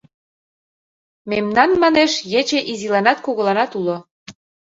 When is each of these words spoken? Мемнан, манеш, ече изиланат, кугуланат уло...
Мемнан, 1.29 1.71
манеш, 1.81 2.11
ече 2.39 2.59
изиланат, 2.71 3.17
кугуланат 3.25 3.71
уло... 3.79 3.97